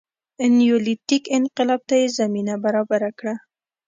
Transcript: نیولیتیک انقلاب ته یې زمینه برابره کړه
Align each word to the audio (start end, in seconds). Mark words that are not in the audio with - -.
نیولیتیک 0.57 1.23
انقلاب 1.37 1.81
ته 1.89 1.95
یې 2.01 2.07
زمینه 2.19 2.55
برابره 2.63 3.09
کړه 3.19 3.33